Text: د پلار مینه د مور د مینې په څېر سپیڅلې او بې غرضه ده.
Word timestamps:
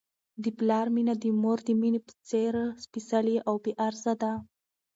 د 0.43 0.45
پلار 0.57 0.87
مینه 0.95 1.13
د 1.23 1.25
مور 1.41 1.59
د 1.67 1.69
مینې 1.81 1.99
په 2.07 2.13
څېر 2.29 2.53
سپیڅلې 2.83 3.35
او 3.47 3.55
بې 3.63 3.71
غرضه 3.79 4.13
ده. 4.21 4.31